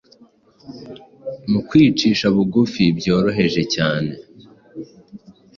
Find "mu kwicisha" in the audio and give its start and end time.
1.51-2.25